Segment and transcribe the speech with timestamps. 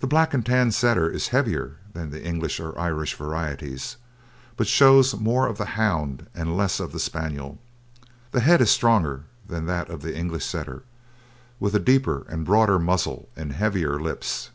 [0.00, 3.96] The Black and Tan Setter is heavier than the English or Irish varieties,
[4.56, 7.58] but shows more of the hound and less of the Spaniel.
[8.32, 10.82] The head is stronger than that of the English Setter,
[11.60, 14.50] with a deeper and broader muzzle and heavier lips.